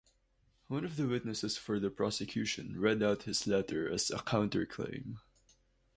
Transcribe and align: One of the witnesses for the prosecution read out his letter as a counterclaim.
One 0.67 0.83
of 0.83 0.95
the 0.95 1.05
witnesses 1.07 1.59
for 1.59 1.79
the 1.79 1.91
prosecution 1.91 2.79
read 2.81 3.03
out 3.03 3.21
his 3.29 3.45
letter 3.45 3.87
as 3.87 4.09
a 4.09 4.15
counterclaim. 4.17 5.17